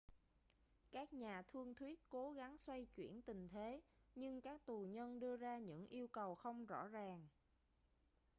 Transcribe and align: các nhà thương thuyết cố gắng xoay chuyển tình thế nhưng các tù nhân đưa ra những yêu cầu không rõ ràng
các 0.91 1.13
nhà 1.13 1.41
thương 1.47 1.75
thuyết 1.75 1.99
cố 2.09 2.31
gắng 2.31 2.57
xoay 2.57 2.85
chuyển 2.85 3.21
tình 3.21 3.49
thế 3.49 3.81
nhưng 4.15 4.41
các 4.41 4.65
tù 4.65 4.81
nhân 4.85 5.19
đưa 5.19 5.37
ra 5.37 5.57
những 5.57 5.87
yêu 5.87 6.07
cầu 6.07 6.35
không 6.35 6.65
rõ 6.65 6.87
ràng 6.87 7.27